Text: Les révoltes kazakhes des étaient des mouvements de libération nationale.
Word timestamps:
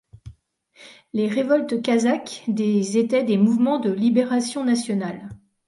Les 1.13 1.27
révoltes 1.27 1.79
kazakhes 1.83 2.43
des 2.47 2.97
étaient 2.97 3.23
des 3.23 3.37
mouvements 3.37 3.77
de 3.79 3.91
libération 3.91 4.63
nationale. 4.63 5.29